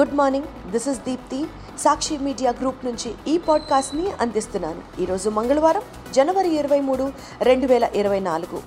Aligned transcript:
Good 0.00 0.14
morning 0.14 0.70
this 0.70 0.88
is 0.88 0.98
Deepthi 0.98 1.46
Sakshi 1.78 2.18
media 2.18 2.50
group 2.60 2.84
నుంచి 2.84 3.14
ఈ 3.28 3.38
పాడ్కాస్ట్ని 3.38 4.10
అందిస్తున్నాను. 4.10 5.02
ఈరోజు 5.02 5.30
మంగళవారం 5.30 5.82
జనవరి 6.14 6.48
ఇరవై 6.48 6.80
మూడు 6.80 7.12
రెండు 7.42 7.66
వేల 7.66 7.88
ఇరవై 7.94 8.20
నాలుగు. 8.20 8.62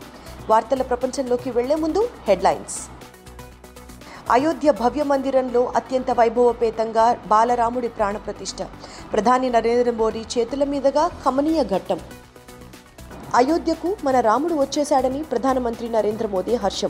వార్తల 0.49 0.81
ప్రపంచంలోకి 0.81 1.51
వెళ్ళే 1.51 1.75
ముందు 1.75 2.09
హెడ్లైన్స్. 2.27 2.79
అయోధ్య 4.31 4.71
భవ్య 4.71 5.03
మందిరంలో 5.03 5.73
అత్యంత 5.75 6.11
వైభవపేతంగా 6.11 7.13
బాలరాముడి 7.13 7.87
ప్రాణప్రతిష్ఠ 7.87 8.57
ప్రధాని 9.13 9.49
నరేంద్ర 9.49 9.91
మోడీ 9.91 10.25
చేతుల 10.37 10.63
మీదుగా 10.63 11.07
కమనీయ 11.25 11.63
ఘట్టం. 11.63 11.99
అయోధ్యకు 13.35 13.97
మన 14.03 14.19
రాముడు 14.19 14.53
వచ్చేశాడని 14.53 15.23
ప్రధానమంత్రి 15.23 15.89
నరేంద్ర 15.89 16.27
మోదీ 16.27 16.55
హర్షం. 16.55 16.89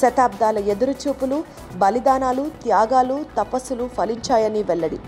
శతాబ్దాల 0.00 0.58
ఎదురుచూపులు 0.58 1.44
బలిదానాలు 1.76 2.44
త్యాగాలు 2.62 3.24
తపస్సులు 3.38 3.88
ఫలించాయని 3.96 4.62
వెల్లడి. 4.62 4.98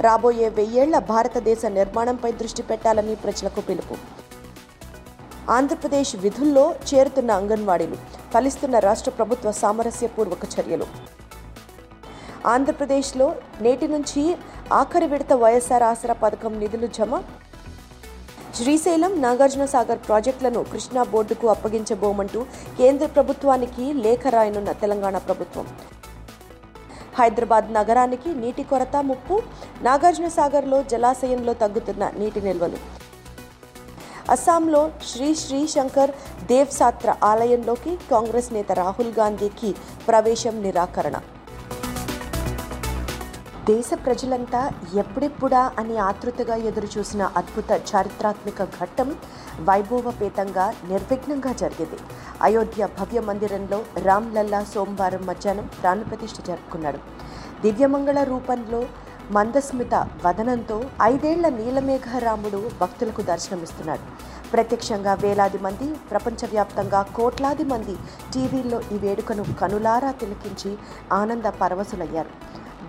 రాబోయే 0.00 0.48
వెయ్యేళ్ళ 0.48 0.98
భారతదేశ 0.98 1.66
నిర్మాణంపై 1.66 2.32
దృష్టి 2.32 2.62
పెట్టాలని 2.62 3.14
ప్రజలకు 3.14 3.60
పిలుపు. 3.60 3.96
ఆంధ్రప్రదేశ్ 5.50 6.16
విధుల్లో 6.16 6.74
చేరుతున్న 6.94 7.30
అంగన్వాడీలు 7.30 7.96
ఫలిస్తున్న 8.34 8.78
రాష్ట్ర 8.78 9.10
ప్రభుత్వ 9.10 9.52
సామరస్యపూర్వక 9.52 10.44
చర్యలు. 10.56 10.86
ఆంధ్రప్రదేశ్లో 12.46 13.34
నేటి 13.60 13.88
నుంచి 13.88 14.22
ఆఖరి 14.72 15.06
విడత 15.06 15.32
వైఎస్ఆర్ 15.32 15.82
ఆసరా 15.82 16.14
పథకం 16.14 16.58
నిధులు 16.58 16.86
జమ 16.86 17.22
శ్రీశైలం 18.58 19.12
నాగార్జున 19.22 19.64
సాగర్ 19.72 20.00
ప్రాజెక్టులను 20.06 20.60
కృష్ణా 20.70 21.02
బోర్డుకు 21.10 21.46
అప్పగించబోమంటూ 21.52 22.40
కేంద్ర 22.78 23.06
ప్రభుత్వానికి 23.16 23.84
లేఖ 24.04 24.22
రాయనున్న 24.34 24.70
తెలంగాణ 24.80 25.16
ప్రభుత్వం. 25.26 25.66
హైదరాబాద్ 27.18 27.68
నగరానికి 27.78 28.32
నీటి 28.40 28.64
కొరత 28.72 28.96
ముప్పు 29.10 29.36
నాగార్జున 29.82 30.28
సాగర్లో 30.38 30.80
జలాశయంలో 30.92 31.54
తగ్గుతున్న 31.62 32.10
నీటి 32.18 32.42
నిల్వలు. 32.48 32.80
అస్సాంలో 34.36 34.82
శ్రీ 35.12 35.30
శ్రీ 35.44 35.62
శంకర్ 35.76 36.14
దేవ్ 36.52 36.70
సాత్ర 36.80 37.14
ఆలయంలోకి 37.30 37.94
కాంగ్రెస్ 38.10 38.52
నేత 38.52 38.72
రాహుల్ 38.82 39.16
గాంధీకి 39.20 39.72
ప్రవేశం 40.08 40.56
నిరాకరణ. 40.66 41.16
దేశ 43.68 43.90
ప్రజలంతా 44.04 44.60
ఎప్పుడెప్పుడా 45.02 45.60
అని 45.80 45.94
ఆతృతగా 46.08 46.56
ఎదురుచూసిన 46.68 47.22
అద్భుత 47.40 47.70
చారిత్రాత్మక 47.88 48.64
ఘట్టం 48.80 49.08
వైభవపేతంగా 49.68 50.66
నిర్విఘ్నంగా 50.90 51.52
జరిగింది. 51.62 51.98
అయోధ్య 52.46 52.88
భవ్య 52.98 53.20
మందిరంలో 53.28 53.78
రామ్ 54.06 54.28
లల్లా 54.36 54.60
సోమవారం 54.74 55.22
మధ్యాహ్నం 55.30 55.66
ప్రాణప్రతిష్ఠ 55.80 56.38
జరుపుకున్నాడు. 56.48 57.00
దివ్యమంగళ 57.64 58.18
రూపంలో 58.32 58.80
మందస్మిత 59.36 59.94
వదనంతో 60.26 60.76
ఐదేళ్ళ 61.02 61.46
నీలమేఘ 61.58 62.08
రాముడు 62.26 62.60
భక్తులకు 62.82 63.22
దర్శనమిస్తున్నాడు. 63.30 64.04
ప్రత్యక్షంగా 64.52 65.14
వేలాది 65.24 65.58
మంది 65.66 65.88
ప్రపంచవ్యాప్తంగా 66.12 67.00
కోట్లాది 67.18 67.64
మంది 67.72 67.96
టీవీల్లో 68.34 68.80
ఈ 68.94 68.98
వేడుకను 69.04 69.44
కనులారా 69.60 70.12
తిలకించి 70.22 70.70
ఆనంద 71.20 71.46
పరవశులయ్యారు. 71.60 72.32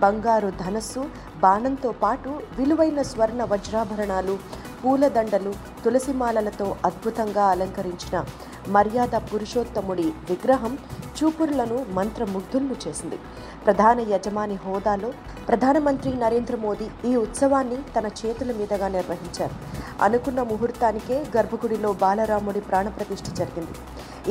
బంగారు 0.02 0.50
ధనస్సు 0.50 1.06
బాణంతో 1.40 1.92
పాటు 1.92 2.30
విలువైన 2.58 3.02
స్వర్ణ 3.02 3.44
వజ్రాభరణాలు 3.44 4.36
పూలదండలు 4.84 5.54
తులసిమాలలతో 5.86 6.76
అద్భుతంగా 6.86 7.46
అలంకరించిన 7.46 8.26
మర్యాద 8.68 9.16
పురుషోత్తముడి 9.32 10.08
విగ్రహం 10.30 10.78
చూపురులను 11.18 11.86
మంత్రముగ్ధులను 11.90 12.76
చేసింది. 12.88 13.18
ప్రధాన 13.66 14.00
యజమాని 14.00 14.58
హోదాలో 14.66 15.10
ప్రధానమంత్రి 15.48 16.12
నరేంద్ర 16.16 16.56
మోదీ 16.56 16.88
ఈ 17.10 17.16
ఉత్సవాన్ని 17.16 17.80
తన 17.98 18.08
చేతుల 18.20 18.52
మీదుగా 18.52 18.88
నిర్వహించారు. 18.88 19.56
అనుకున్న 20.02 20.44
ముహూర్తానికే 20.44 21.26
గర్భగుడిలో 21.38 21.94
బాలరాముడి 21.94 22.60
ప్రాణప్రతిష్ఠ 22.60 23.34
జరిగింది. 23.34 23.76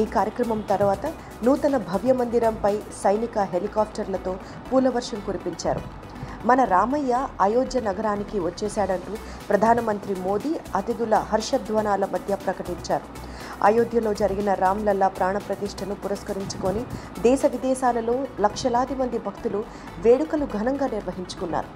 ఈ 0.00 0.04
కార్యక్రమం 0.16 0.60
తర్వాత 0.72 1.06
నూతన 1.46 1.76
భవ్య 1.90 2.12
మందిరంపై 2.20 2.74
సైనిక 3.02 3.38
హెలికాప్టర్లతో 3.52 4.32
పూలవర్షం 4.68 5.20
కురిపించారు. 5.26 5.82
మన 6.48 6.60
రామయ్య 6.74 7.12
అయోధ్య 7.46 7.78
నగరానికి 7.86 8.36
వచ్చేశాడంటూ 8.40 9.14
ప్రధానమంత్రి 9.48 10.14
మోదీ 10.26 10.52
అతిథుల 10.80 11.14
హర్షధ్వనాల 11.30 12.04
మధ్య 12.14 12.34
ప్రకటించారు. 12.44 13.06
అయోధ్యలో 13.66 14.10
జరిగిన 14.14 14.50
రామ్లల్లా 14.54 15.08
ప్రాణప్రతిష్ఠను 15.18 15.94
పురస్కరించుకొని 16.02 16.82
దేశ 17.22 17.40
విదేశాలలో 17.54 18.16
లక్షలాది 18.40 18.94
మంది 18.94 19.18
భక్తులు 19.26 19.60
వేడుకలు 20.04 20.46
ఘనంగా 20.58 20.86
నిర్వహించుకున్నారు. 20.96 21.68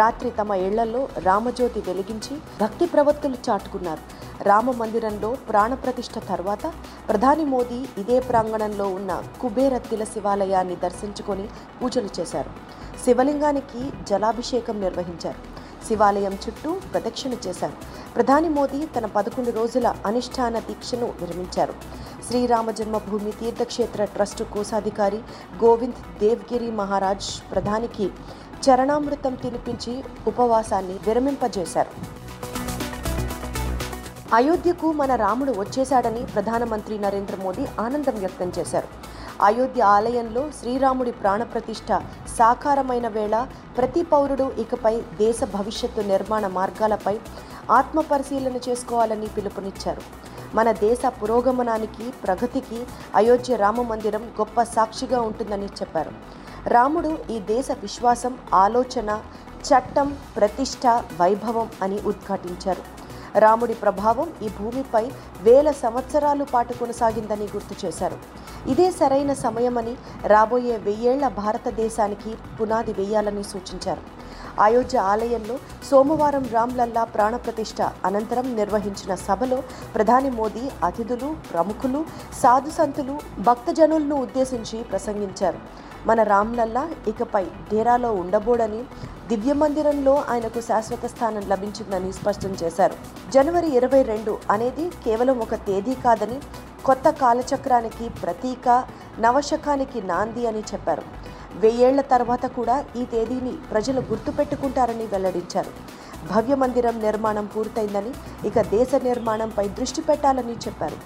రాత్రి 0.00 0.30
తమ 0.40 0.50
ఇళ్ళలో 0.66 1.02
రామజ్యోతి 1.28 1.82
వెలిగించి 1.88 2.34
భక్తి 2.60 2.86
ప్రవక్తులు 2.86 3.38
చాటుకున్నారు. 3.48 4.02
రామ 4.48 4.70
మందిరంలో 4.70 5.30
ప్రాణప్రతిష్ఠ 5.50 6.18
తర్వాత 6.28 6.66
ప్రధాని 7.08 7.44
మోదీ 7.44 7.80
ఇదే 8.02 8.18
ప్రాంగణంలో 8.20 8.88
ఉన్న 8.98 9.22
కుబేరత్తిల 9.40 10.04
శివాలయాన్ని 10.04 10.76
దర్శించుకొని 10.84 11.46
పూజలు 11.80 12.10
చేశారు. 12.20 12.52
శివలింగానికి 13.04 13.82
జలాభిషేకం 14.08 14.80
నిర్వహించారు. 14.80 15.40
శివాలయం 15.88 16.34
చుట్టూ 16.34 16.70
ప్రదక్షిణ 16.92 17.32
చేశారు. 17.46 17.72
ప్రధాని 18.14 18.48
మోదీ 18.48 18.86
తన 18.86 19.06
పదకొండు 19.06 19.50
రోజుల 19.50 19.94
అనుష్ఠాన 20.06 20.58
దీక్షను 20.58 21.06
విరమించారు 21.20 21.74
శ్రీరామ 22.28 22.70
జన్మభూమి 22.70 23.30
తీర్థక్షేత్ర 23.30 24.04
ట్రస్టు 24.04 24.44
కోశాధికారి 24.44 25.20
గోవింద్ 25.64 26.20
దేవ్గిరి 26.20 26.70
మహారాజ్ 26.70 27.52
ప్రధానికి 27.52 28.08
చరణామృతం 28.64 29.34
తినిపించి 29.34 30.04
ఉపవాసాన్ని 30.26 30.96
విరమింపజేశారు. 31.06 32.20
అయోధ్యకు 34.34 34.92
మన 34.92 35.14
రాముడు 35.14 35.52
వచ్చేశాడని 35.52 36.26
ప్రధానమంత్రి 36.26 36.98
నరేంద్ర 36.98 37.36
మోదీ 37.42 37.64
ఆనందం 37.80 38.18
వ్యక్తం 38.18 38.52
చేశారు. 38.58 38.88
అయోధ్య 39.44 39.82
ఆలయంలో 39.82 40.50
శ్రీరాముడి 40.60 41.10
ప్రాణప్రతిష్ఠ 41.10 41.92
సాకారమైన 42.40 43.06
వేళ 43.14 43.36
ప్రతి 43.76 44.02
పౌరుడు 44.10 44.44
ఇకపై 44.62 44.92
దేశ 45.22 45.40
భవిష్యత్తు 45.54 46.02
నిర్మాణ 46.10 46.44
మార్గాలపై 46.58 47.14
ఆత్మపరిశీలన 47.78 48.56
చేసుకోవాలని 48.66 49.28
పిలుపునిచ్చారు. 49.36 50.02
మన 50.58 50.68
దేశ 50.84 51.02
పురోగమనానికి 51.18 52.06
ప్రగతికి 52.22 52.78
అయోధ్య 53.20 53.56
రామ 53.64 53.82
మందిరం 53.90 54.24
గొప్ప 54.38 54.62
సాక్షిగా 54.76 55.20
ఉంటుందని 55.28 55.68
చెప్పారు. 55.80 56.12
రాముడు 56.74 57.10
ఈ 57.34 57.36
దేశ 57.52 57.66
విశ్వాసం 57.84 58.32
ఆలోచన 58.64 59.10
చట్టం 59.68 60.08
ప్రతిష్ట 60.38 60.86
వైభవం 61.20 61.68
అని 61.84 61.98
ఉద్ఘాటించారు. 62.10 62.82
రాముడి 63.42 63.74
ప్రభావం 63.82 64.28
ఈ 64.44 64.48
భూమిపై 64.58 65.04
వేల 65.46 65.68
సంవత్సరాలు 65.84 66.44
పాటు 66.54 66.72
కొనసాగిందని 66.78 67.46
గుర్తు 67.54 67.74
చేశారు. 67.82 68.18
ఇదే 68.68 68.90
సరైన 68.90 69.32
సమయమని 69.32 69.96
రాబోయే 70.26 70.76
వెయ్యేళ్ళ 70.76 71.28
భారతదేశానికి 71.28 72.36
పునాది 72.60 72.92
వేయాలని 72.92 73.42
సూచించారు. 73.42 74.02
అయోధ్య 74.62 74.98
ఆలయంలో 74.98 75.58
సోమవారం 75.90 76.44
రామ్లల్లా 76.52 77.04
ప్రాణప్రతిష్ఠ 77.04 77.82
అనంతరం 78.04 78.54
నిర్వహించిన 78.54 79.14
సభలో 79.14 79.62
ప్రధాని 79.94 80.30
మోదీ 80.30 80.70
అతిథులు 80.84 81.36
ప్రముఖులు 81.52 82.04
సాధు 82.42 82.70
సంతులు 82.70 83.14
భక్తజనులను 83.38 84.16
ఉద్దేశించి 84.16 84.82
ప్రసంగించారు. 84.82 85.60
మన 86.06 86.22
రామ్లల్లా 86.22 86.88
ఇకపై 87.08 87.44
డేరాలో 87.44 88.12
ఉండబోడని 88.12 88.82
దివ్య 89.28 89.52
మందిరంలో 89.52 90.24
ఆయనకు 90.28 90.60
శాశ్వత 90.60 91.06
స్థానం 91.06 91.42
లభించిందని 91.48 92.12
స్పష్టం 92.12 92.56
చేశారు. 92.62 92.94
జనవరి 93.32 93.76
ఇరవై 93.76 94.02
రెండు 94.02 94.38
అనేది 94.50 94.90
కేవలం 95.04 95.38
ఒక 95.38 95.54
తేదీ 95.54 95.94
కాదని 95.94 96.40
కొత్త 96.86 97.10
కాలచక్రానికి 97.10 98.08
ప్రతీక 98.08 98.84
నవశకానికి 99.18 100.02
నాంది 100.02 100.46
అని 100.46 100.60
చెప్పారు. 100.60 101.02
వెయ్యేళ్ళ 101.54 102.00
తర్వాత 102.00 102.46
కూడా 102.46 102.84
ఈ 102.96 103.04
తేదీని 103.04 103.52
ప్రజలు 103.70 104.00
గుర్తుపెట్టుకుంటారని 104.00 105.06
వెల్లడించారు. 105.06 105.72
భవ్య 106.28 106.54
మందిరం 106.54 107.00
నిర్మాణం 107.00 107.46
పూర్తయిందని 107.46 108.12
ఇక 108.48 108.60
దేశ 108.60 108.88
నిర్మాణంపై 109.02 109.68
దృష్టి 109.68 110.00
పెట్టాలని 110.00 110.52
చెప్పారు. 110.52 110.96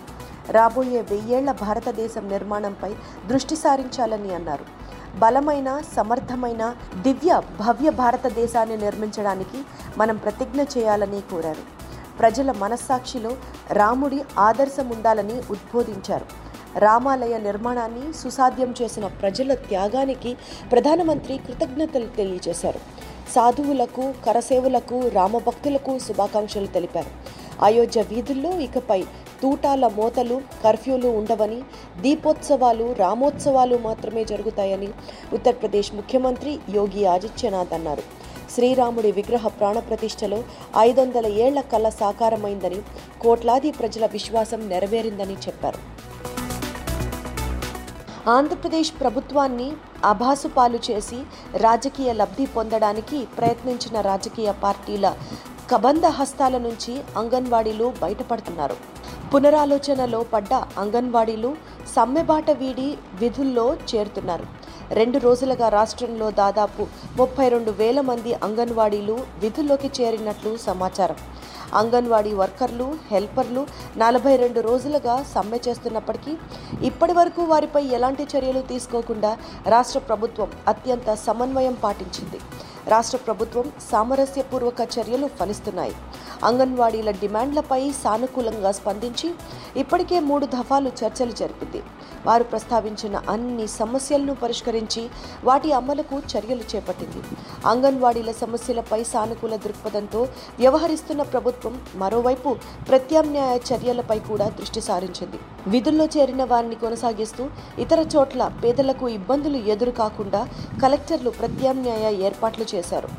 రాబోయే 0.53 1.01
వెయ్యేళ్ళ 1.01 1.53
భారతదేశం 1.53 2.29
నిర్మాణంపై 2.29 2.95
దృష్టి 3.27 3.57
సారించాలని 3.57 4.35
అన్నారు. 4.35 4.65
బలమైన 5.19 5.81
సమర్థమైన 5.97 6.75
దివ్య 7.03 7.43
భవ్య 7.61 7.91
భారతదేశాన్ని 7.91 8.77
నిర్మించడానికి 8.77 9.59
మనం 9.97 10.17
ప్రతిజ్ఞ 10.17 10.63
చేయాలని 10.63 11.21
కోరారు. 11.21 11.84
ప్రజల 12.19 12.51
మనస్సాక్షిలో 12.63 13.33
రాముడి 13.71 14.21
ఆదర్శం 14.39 14.89
ఉండాలని 14.89 15.37
ఉద్బోధించారు. 15.51 16.27
రామాలయ 16.79 17.35
నిర్మాణాన్ని 17.39 18.07
సుసాధ్యం 18.13 18.75
చేసిన 18.83 19.07
ప్రజల 19.07 19.55
త్యాగానికి 19.55 20.31
ప్రధానమంత్రి 20.73 21.37
కృతజ్ఞతలు 21.47 22.09
తెలియజేశారు. 22.17 22.81
సాధువులకు 23.35 24.15
కరసేవులకు 24.27 24.97
రామభక్తులకు 25.09 25.99
శుభాకాంక్షలు 25.99 26.67
తెలిపారు. 26.67 27.13
అయోధ్య 27.65 28.03
వీధుల్లో 28.03 28.51
ఇకపై 28.61 29.01
తూటాల 29.43 29.85
మోతలు 29.97 30.41
కర్ఫ్యూలు 30.65 31.09
ఉండవని 31.21 31.59
దీపోత్సవాలు 32.01 32.93
రామోత్సవాలు 32.99 33.77
మాత్రమే 33.79 34.25
జరుగుతాయని 34.25 34.91
ఉత్తరప్రదేశ్ 35.33 35.95
ముఖ్యమంత్రి 35.95 36.59
యోగి 36.71 37.07
ఆదిత్యనాథ్ 37.07 37.73
అన్నారు. 37.73 38.05
శ్రీరాముడి 38.55 39.11
విగ్రహ 39.13 39.49
ప్రాణప్రతిష్టలో 39.59 40.39
ఐదు 40.79 41.01
వందల 41.01 41.27
ఏళ్ళ 41.45 41.61
కళ 41.73 41.87
సాకారమైందని 42.01 42.81
కోట్లాది 43.23 43.71
ప్రజల 43.71 44.07
విశ్వాసం 44.17 44.61
నెరవేరిందని 44.69 45.37
చెప్పారు. 45.47 45.81
ఆంధ్రప్రదేశ్ 48.35 48.91
ప్రభుత్వాన్ని 49.01 49.67
అభాసుపాలు 50.05 50.79
చేసి 50.91 51.19
రాజకీయ 51.65 52.11
లబ్ధి 52.13 52.47
పొందడానికి 52.47 53.19
ప్రయత్నించిన 53.39 53.97
రాజకీయ 54.01 54.51
పార్టీల 54.65 55.07
కబంధ 55.73 56.07
హస్తాల 56.19 56.57
నుంచి 56.59 56.93
అంగన్వాడీలు 57.17 57.87
బయటపడుతున్నారు. 58.03 58.77
పునరాలోచనలో 59.33 60.21
పడ్డ 60.33 60.53
అంగన్వాడీలు 60.83 61.51
సమ్మెబాట 61.95 62.51
వీడి 62.63 62.89
విధుల్లో 63.23 63.67
చేరుతున్నారు. 63.91 64.47
రెండు 64.91 65.19
రోజులుగా 65.19 65.69
రాష్ట్రంలో 65.69 66.31
దాదాపు 66.31 66.83
ముప్పై 67.17 67.49
రెండు 67.49 67.71
వేల 67.71 68.01
మంది 68.01 68.33
అంగన్వాడీలు 68.47 69.17
విధుల్లోకి 69.39 69.91
చేరినట్లు 70.01 70.57
సమాచారం. 70.57 71.17
అంగన్వాడీ 71.75 72.33
వర్కర్లు 72.33 72.97
హెల్పర్లు 73.11 73.67
నలభై 73.99 74.37
రెండు 74.37 74.61
రోజులుగా 74.61 75.25
సమ్మె 75.35 75.59
చేస్తున్నప్పటికీ 75.69 76.33
ఇప్పటి 76.87 77.13
వరకు 77.13 77.43
వారిపై 77.43 77.83
ఎలాంటి 77.87 78.27
చర్యలు 78.33 78.63
తీసుకోకుండా 78.63 79.39
రాష్ట్ర 79.67 79.99
ప్రభుత్వం 79.99 80.51
అత్యంత 80.69 81.15
సమన్వయం 81.15 81.77
పాటించింది. 81.85 82.41
రాష్ట్ర 82.89 83.19
ప్రభుత్వం 83.19 83.73
సామరస్యపూర్వక 83.93 84.89
చర్యలు 84.99 85.27
ఫలిస్తున్నాయి. 85.27 85.95
అంగన్వాడీల 86.45 87.11
డిమాండ్లపై 87.11 87.93
సానుకూలంగా 88.05 88.73
స్పందించి 88.73 89.35
ఇప్పటికే 89.77 90.21
మూడు 90.21 90.47
దఫాలు 90.47 90.89
చర్చలు 90.89 91.33
జరిపింది. 91.33 91.83
వారు 92.27 92.45
ప్రస్తావించిన 92.45 93.23
అన్ని 93.29 93.67
సమస్యలను 93.67 94.35
పరిష్కరించి 94.35 95.09
వాటి 95.45 95.73
అమలుకు 95.73 96.19
చర్యలు 96.19 96.65
చేపట్టింది. 96.77 97.23
అంగన్వాడీల 97.67 98.33
సమస్యలపై 98.33 99.05
సానుకూల 99.05 99.57
దృక్పథంతో 99.57 100.29
వ్యవహరిస్తున్న 100.59 101.23
ప్రభుత్వం 101.23 101.81
మరోవైపు 101.95 102.57
ప్రత్యామ్నాయ 102.89 103.59
చర్యలపై 103.73 104.19
కూడా 104.19 104.49
దృష్టి 104.49 104.81
సారించింది. 104.81 105.39
విధుల్లో 105.67 106.05
చేరిన 106.05 106.45
వారిని 106.45 106.75
కొనసాగిస్తూ 106.75 107.49
ఇతర 107.79 108.01
చోట్ల 108.17 108.53
పేదలకు 108.65 109.09
ఇబ్బందులు 109.09 109.57
ఎదురు 109.57 109.91
కాకుండా 109.91 110.49
కలెక్టర్లు 110.83 111.31
ప్రత్యామ్నాయ 111.31 112.15
ఏర్పాట్లు 112.15 112.74
చేశారు. 112.75 113.11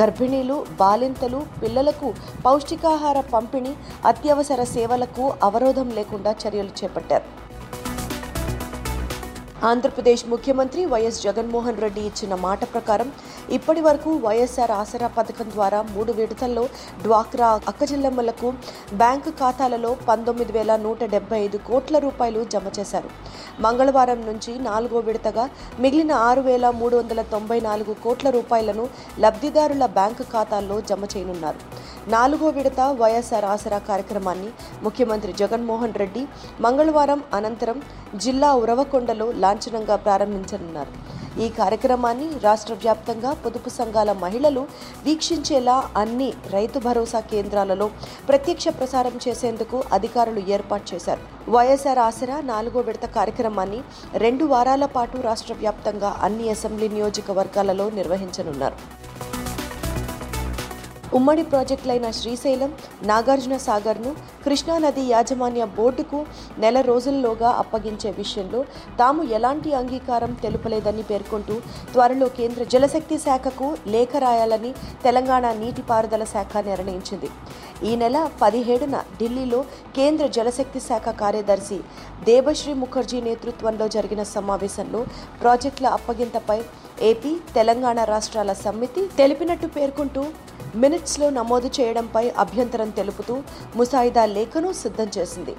గర్భిణీలు 0.00 0.56
బాలింతలు 0.80 1.40
పిల్లలకు 1.62 2.08
పౌష్టికాహార 2.46 3.18
పంపిణీ 3.34 3.74
అత్యవసర 4.12 4.62
సేవలకు 4.76 5.26
అవరోధం 5.48 5.90
లేకుండా 5.98 6.32
చర్యలు 6.44 6.74
చేపట్టారు. 6.80 7.45
ఆంధ్రప్రదేశ్ 9.68 10.22
ముఖ్యమంత్రి 10.32 10.82
వైఎస్ 10.92 11.18
జగన్మోహన్ 11.26 11.78
రెడ్డి 11.84 12.02
ఇచ్చిన 12.08 12.34
మాట 12.44 12.62
ప్రకారం 12.72 13.08
ఇప్పటి 13.56 13.82
వరకు 13.86 14.10
వైఎస్ఆర్ 14.24 14.72
ఆసరా 14.80 15.08
పథకం 15.16 15.48
ద్వారా 15.54 15.78
మూడు 15.94 16.12
విడతల్లో 16.18 16.64
డ్వాక్రా 17.04 17.48
అక్కజిల్లమ్మలకు 17.70 18.48
బ్యాంకు 19.02 19.30
ఖాతాలలో 19.40 19.90
పంతొమ్మిది 20.08 20.54
వేల 20.56 20.76
నూట 20.84 21.00
డెబ్బై 21.14 21.38
ఐదు 21.46 21.60
కోట్ల 21.68 21.98
రూపాయలు 22.06 22.42
జమ 22.54 22.72
చేశారు. 22.78 23.10
మంగళవారం 23.64 24.20
నుంచి 24.28 24.52
నాలుగో 24.68 25.00
విడతగా 25.08 25.44
మిగిలిన 25.82 26.12
ఆరు 26.28 26.44
వేల 26.48 26.66
మూడు 26.80 26.94
వందల 27.00 27.20
తొంభై 27.34 27.58
నాలుగు 27.68 27.92
కోట్ల 28.04 28.30
రూపాయలను 28.38 28.84
లబ్ధిదారుల 29.24 29.86
బ్యాంకు 29.98 30.26
ఖాతాల్లో 30.34 30.78
జమ 30.90 31.04
చేయనున్నారు. 31.14 31.60
నాలుగో 32.14 32.48
విడత 32.56 32.80
వైఎస్ఆర్ 33.00 33.46
ఆసరా 33.52 33.78
కార్యక్రమాన్ని 33.88 34.50
ముఖ్యమంత్రి 34.84 35.32
జగన్మోహన్ 35.40 35.96
రెడ్డి 36.02 36.22
మంగళవారం 36.66 37.22
అనంతరం 37.38 37.78
జిల్లా 38.24 38.50
ఉరవకొండలో 38.62 39.26
లాంఛనంగా 39.56 39.96
ప్రారంభించనున్నారు. 40.06 40.92
ఈ 41.44 41.46
కార్యక్రమాన్ని 41.58 42.26
రాష్ట్ర 42.44 42.74
వ్యాప్తంగా 42.82 43.30
పొదుపు 43.44 43.70
సంఘాల 43.76 44.10
మహిళలు 44.24 44.62
వీక్షించేలా 45.06 45.76
అన్ని 46.02 46.28
రైతు 46.54 46.78
భరోసా 46.86 47.20
కేంద్రాలలో 47.32 47.86
ప్రత్యక్ష 48.30 48.66
ప్రసారం 48.78 49.14
చేసేందుకు 49.26 49.78
అధికారులు 49.98 50.42
ఏర్పాటు 50.56 50.86
చేశారు. 50.92 51.22
వైఎస్ఆర్ 51.56 52.02
ఆసరా 52.08 52.38
నాలుగో 52.52 52.82
విడత 52.88 53.08
కార్యక్రమాన్ని 53.18 53.80
రెండు 54.24 54.46
వారాల 54.52 54.86
పాటు 54.96 55.18
రాష్ట్ర 55.28 55.54
వ్యాప్తంగా 55.64 56.12
అన్ని 56.28 56.46
అసెంబ్లీ 56.56 56.88
నియోజకవర్గాలలో 56.96 57.88
నిర్వహించనున్నారు. 58.00 58.78
ఉమ్మడి 61.12 61.42
ప్రాజెక్టులైన 61.42 62.10
శ్రీశైలం 62.10 62.70
నాగార్జున 63.02 63.56
సాగర్ను 63.56 64.10
కృష్ణానది 64.44 65.02
యాజమాన్య 65.02 65.64
బోర్డుకు 65.64 66.26
నెల 66.58 66.80
రోజుల్లోగా 66.80 67.50
అప్పగించే 67.50 68.10
విషయంలో 68.10 68.64
తాము 68.98 69.22
ఎలాంటి 69.22 69.74
అంగీకారం 69.74 70.32
తెలుపలేదని 70.42 71.02
పేర్కొంటూ 71.02 71.54
త్వరలో 71.92 72.28
కేంద్ర 72.28 72.64
జలశక్తి 72.64 73.18
శాఖకు 73.18 73.76
లేఖ 73.86 74.16
రాయాలని 74.16 74.72
తెలంగాణ 75.02 75.46
నీటిపారుదల 75.52 76.24
శాఖ 76.24 76.56
నిర్ణయించింది. 76.66 77.30
ఈ 77.84 77.96
నెల 77.96 78.30
పదిహేడున 78.42 78.96
ఢిల్లీలో 79.20 79.64
కేంద్ర 79.96 80.26
జలశక్తి 80.26 80.80
శాఖ 80.80 81.08
కార్యదర్శి 81.08 81.78
దేబశ్రీ 82.24 82.72
ముఖర్జీ 82.74 83.20
నేతృత్వంలో 83.20 83.88
జరిగిన 83.88 84.22
సమావేశంలో 84.22 85.00
ప్రాజెక్టుల 85.42 85.86
అప్పగింతపై 85.86 86.58
ఏపీ 87.02 87.32
తెలంగాణ 87.54 88.04
రాష్ట్రాల 88.04 88.52
సమితి 88.52 89.02
తెలిపినట్టు 89.18 89.66
పేర్కొంటూ 89.66 90.22
మినిట్స్లో 90.82 91.26
నమోదు 91.36 91.68
చేయడంపై 91.76 92.22
అభ్యంతరం 92.42 92.90
తెలుపుతూ 92.98 93.34
ముసాయిదా 93.78 94.24
లేఖను 94.36 94.70
సిద్ధం 94.82 95.08
చేసింది. 95.16 95.54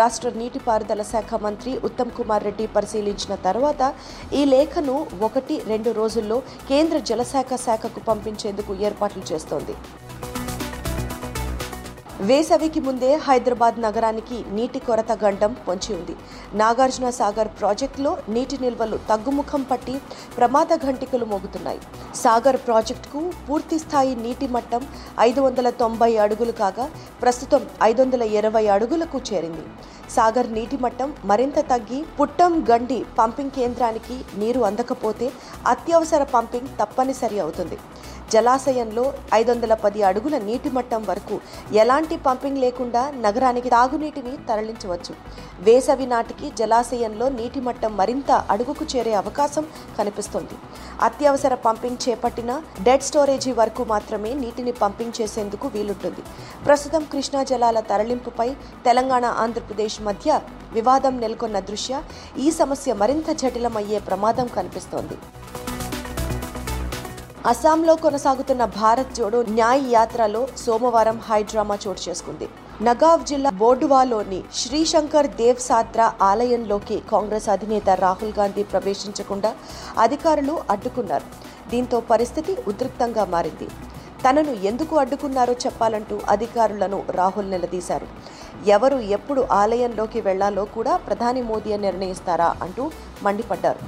రాష్ట్ర 0.00 0.30
నీటిపారుదల 0.40 1.02
శాఖ 1.12 1.40
మంత్రి 1.46 1.72
ఉత్తమ్ 1.88 2.14
కుమార్ 2.18 2.46
రెడ్డి 2.48 2.66
పరిశీలించిన 2.76 3.34
తర్వాత 3.46 3.92
ఈ 4.40 4.42
లేఖను 4.54 4.96
ఒకటి 5.28 5.56
రెండు 5.72 5.92
రోజుల్లో 6.00 6.38
కేంద్ర 6.72 6.98
జలశాఖ 7.10 7.60
శాఖకు 7.66 8.02
పంపించేందుకు 8.10 8.74
ఏర్పాట్లు 8.88 9.24
చేస్తోంది. 9.32 9.76
వేసవికి 12.28 12.80
ముందే 12.84 13.08
హైదరాబాద్ 13.24 13.78
నగరానికి 13.84 14.36
నీటి 14.56 14.78
కొరత 14.84 15.12
గండం 15.22 15.52
పొంచి 15.66 15.90
ఉంది. 15.96 16.14
నాగార్జున 16.60 17.08
సాగర్ 17.16 17.50
ప్రాజెక్టులో 17.58 18.12
నీటి 18.34 18.56
నిల్వలు 18.62 18.96
తగ్గుముఖం 19.10 19.62
పట్టి 19.70 19.94
ప్రమాద 20.36 20.78
ఘంటికలు 20.86 21.26
మోగుతున్నాయి. 21.32 21.80
సాగర్ 22.22 22.58
ప్రాజెక్టుకు 22.68 23.20
పూర్తి 23.48 23.78
స్థాయి 23.82 24.14
నీటి 24.22 24.46
మట్టం 24.54 24.84
ఐదు 25.26 25.42
వందల 25.46 25.70
తొంభై 25.82 26.10
అడుగులు 26.26 26.54
కాగా 26.62 26.86
ప్రస్తుతం 27.24 27.62
ఐదు 27.88 28.00
వందల 28.02 28.22
ఇరవై 28.38 28.64
అడుగులకు 28.76 29.20
చేరింది. 29.30 29.66
సాగర్ 30.16 30.50
నీటి 30.56 30.76
మట్టం 30.84 31.12
మరింత 31.32 31.58
తగ్గి 31.72 32.00
పుట్టం 32.20 32.52
గండి 32.70 32.98
పంపింగ్ 33.18 33.56
కేంద్రానికి 33.58 34.18
నీరు 34.42 34.60
అందకపోతే 34.70 35.28
అత్యవసర 35.74 36.22
పంపింగ్ 36.34 36.72
తప్పనిసరి 36.80 37.38
అవుతుంది. 37.44 37.78
జలాశయంలో 38.32 39.02
ఐదు 39.34 39.50
వందల 39.50 39.74
పది 39.82 40.00
అడుగుల 40.02 40.36
నీటి 40.46 40.70
మట్టం 40.76 41.02
వరకు 41.08 41.36
ఎలాంటి 41.82 42.16
పంపింగ్ 42.26 42.60
లేకుండా 42.64 43.02
నగరానికి 43.24 43.68
తాగునీటిని 43.74 44.32
తరలించవచ్చు. 44.48 45.12
వేసవి 45.66 46.06
నాటికి 46.12 46.48
జలాశయంలో 46.58 47.28
నీటి 47.38 47.60
మట్టం 47.60 47.92
మరింత 47.96 48.30
అడుగుకు 48.54 48.86
చేరే 48.92 49.14
అవకాశం 49.22 49.66
కనిపిస్తోంది. 49.98 50.56
అత్యవసర 51.08 51.54
పంపింగ్ 51.66 52.02
చేపట్టిన 52.08 52.60
డెడ్ 52.88 53.06
స్టోరేజీ 53.10 53.52
వరకు 53.52 53.84
మాత్రమే 53.84 54.32
నీటిని 54.42 54.72
పంపింగ్ 54.82 55.16
చేసేందుకు 55.20 55.68
వీలుంటుంది. 55.68 56.24
ప్రస్తుతం 56.66 57.04
కృష్ణా 57.12 57.42
జలాల 57.42 57.80
తరలింపుపై 57.80 58.48
తెలంగాణ 58.88 59.24
ఆంధ్రప్రదేశ్ 59.24 59.98
మధ్య 60.10 60.40
వివాదం 60.72 61.16
నెలకొన్న 61.20 61.58
దృష్ట్యా 61.70 62.00
ఈ 62.38 62.50
సమస్య 62.60 62.92
మరింత 63.02 63.30
జటిలమయ్యే 63.42 63.98
ప్రమాదం 63.98 64.46
కనిపిస్తోంది. 64.56 65.18
అస్సాంలో 67.50 67.94
కొనసాగుతున్న 68.04 68.62
భారత్ 68.78 69.10
జోడో 69.16 69.40
న్యాయ్ 69.56 69.82
యాత్రలో 69.96 70.40
సోమవారం 70.62 71.18
హైడ్రామా 71.26 71.76
చోటు 71.82 72.00
చేసుకుంది. 72.06 72.46
నగావ్ 72.86 73.22
జిల్లా 73.30 73.50
బోర్డువాలోని 73.60 74.40
శ్రీశంకర్ 74.60 75.28
దేవ్ 75.40 75.60
సాత్రా 75.66 76.06
ఆలయంలోకి 76.28 76.96
కాంగ్రెస్ 77.12 77.46
అధినేత 77.54 77.88
రాహుల్ 78.04 78.32
గాంధీ 78.38 78.62
ప్రవేశించకుండా 78.72 79.50
అధికారులు 80.04 80.56
అడ్డుకున్నారు. 80.74 81.28
దీంతో 81.74 82.00
పరిస్థితి 82.12 82.54
ఉద్రిక్తంగా 82.72 83.26
మారింది. 83.34 83.68
తనను 84.24 84.54
ఎందుకు 84.70 84.94
అడ్డుకున్నారో 85.02 85.54
చెప్పాలంటూ 85.66 86.18
అధికారులను 86.36 87.00
రాహుల్ 87.18 87.52
నిలదీశారు. 87.54 88.08
ఎవరు 88.76 88.98
ఎప్పుడు 89.18 89.44
ఆలయంలోకి 89.62 90.20
వెళ్ళాలో 90.28 90.64
కూడా 90.76 90.94
ప్రధాని 91.06 91.44
మోదీ 91.52 91.72
నిర్ణయిస్తారా 91.86 92.50
అంటూ 92.66 92.84
మండిపడ్డారు. 93.26 93.80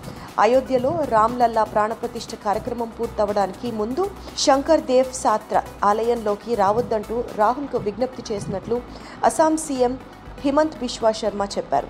అయోధ్యలో 0.42 0.90
రామ్లల్లా 1.12 1.62
ప్రాణప్రతిష్ఠ 1.64 2.32
కార్యక్రమం 2.44 2.90
పూర్తవడానికి 2.98 3.68
ముందు 3.70 4.10
శంకర్ 4.44 4.84
దేవ్ 4.90 5.10
సాత్ర 5.22 5.62
ఆలయంలోకి 5.84 6.54
రావద్దంటూ 6.54 7.16
రాహుల్కు 7.40 7.78
విజ్ఞప్తి 7.86 8.22
చేసినట్లు 8.30 8.76
అస్సాం 9.24 9.56
సీఎం 9.56 9.98
హిమంత్ 10.40 10.78
బిశ్వా 10.78 11.12
శర్మ 11.12 11.44
చెప్పారు. 11.56 11.88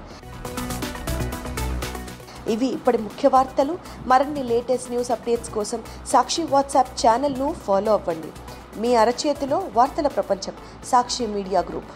ఇవి 2.55 2.67
ఇప్పటి 2.67 2.99
ముఖ్య 2.99 3.29
వార్తలు. 3.29 3.79
మరిన్ని 4.07 4.43
లేటెస్ట్ 4.43 4.91
న్యూస్ 4.91 5.11
అప్డేట్స్ 5.11 5.55
కోసం 5.57 5.81
సాక్షి 6.13 6.45
వాట్సాప్ 6.53 6.95
ఛానల్ను 7.03 7.49
ఫాలో 7.67 7.93
అవ్వండి. 7.93 8.31
మీ 8.81 8.95
అరచేతిలో 8.95 9.59
వార్తల 9.75 10.09
ప్రపంచం 10.09 10.55
సాక్షి 10.93 11.27
మీడియా 11.27 11.61
గ్రూప్. 11.61 11.93